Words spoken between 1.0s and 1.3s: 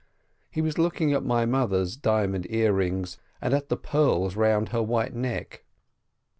at